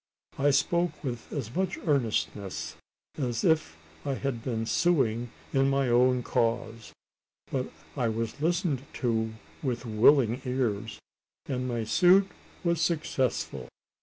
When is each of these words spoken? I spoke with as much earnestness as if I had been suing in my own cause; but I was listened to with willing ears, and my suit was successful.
I 0.39 0.49
spoke 0.49 1.03
with 1.03 1.31
as 1.31 1.53
much 1.55 1.77
earnestness 1.85 2.75
as 3.19 3.43
if 3.43 3.77
I 4.03 4.15
had 4.15 4.41
been 4.43 4.65
suing 4.65 5.29
in 5.53 5.69
my 5.69 5.89
own 5.89 6.23
cause; 6.23 6.91
but 7.51 7.71
I 7.95 8.07
was 8.07 8.41
listened 8.41 8.81
to 8.93 9.33
with 9.61 9.85
willing 9.85 10.41
ears, 10.43 10.97
and 11.45 11.67
my 11.67 11.83
suit 11.83 12.27
was 12.63 12.81
successful. 12.81 13.69